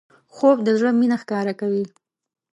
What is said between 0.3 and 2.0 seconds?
خوب د زړه مینه ښکاره کوي